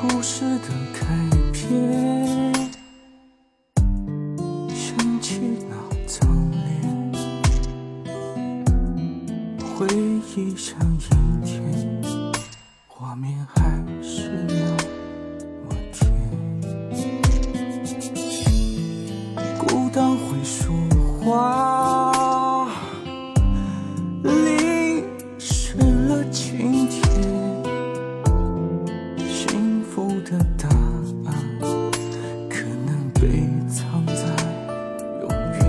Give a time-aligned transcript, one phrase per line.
[0.00, 1.04] 故事的开
[1.52, 2.54] 篇
[4.74, 5.76] 想起那
[6.06, 7.12] 张脸
[9.76, 9.86] 回
[10.34, 11.62] 忆像阴天
[12.88, 13.60] 画面还
[14.02, 14.54] 是那
[15.68, 16.00] 么甜
[19.58, 20.74] 孤单会说
[21.20, 22.66] 话
[24.22, 25.04] 淋
[25.38, 25.76] 湿
[26.08, 26.69] 了情
[33.20, 33.26] 被
[33.68, 34.14] 藏在
[35.20, 35.60] 永远。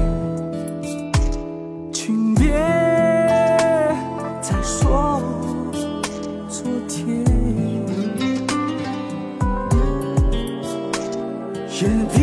[1.91, 2.53] 请别
[4.41, 5.21] 再说
[6.47, 7.25] 昨天，
[11.81, 12.19] 也别